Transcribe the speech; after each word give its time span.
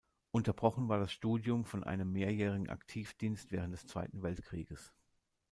Unterbrochen 0.31 0.89
war 0.89 0.97
das 0.97 1.11
Studium 1.11 1.63
von 1.63 1.83
einem 1.83 2.11
mehrjährigen 2.11 2.69
Aktivdienst 2.71 3.51
während 3.51 3.71
des 3.71 3.85
Zweiten 3.85 4.23
Weltkrieges. 4.23 4.91